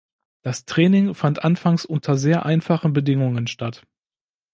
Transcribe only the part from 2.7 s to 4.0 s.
Bedingungen statt.